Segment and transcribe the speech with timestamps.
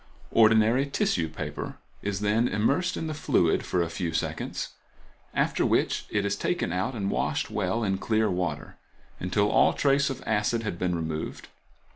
[0.31, 4.69] Ordinary tissue paper is then immersed in the fluid for a few seconds,
[5.31, 8.77] after which it is taken out and washed well in clear water,
[9.19, 11.49] until all trace of acid has been removed.